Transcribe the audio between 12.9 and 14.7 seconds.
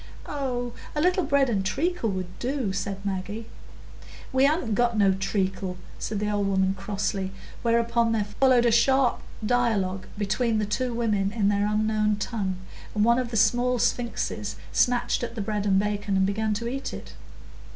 and one of the small sphinxes